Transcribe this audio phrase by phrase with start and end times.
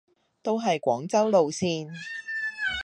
[0.41, 1.91] 都係廣州路線